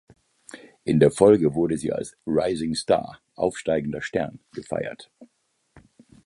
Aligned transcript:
In 0.83 0.99
der 0.99 1.11
Folge 1.11 1.53
wurde 1.53 1.77
sie 1.77 1.93
als 1.93 2.17
„rising 2.25 2.73
star“ 2.73 3.19
(„aufsteigender 3.35 4.01
Stern“) 4.01 4.39
gefeiert. 4.51 5.11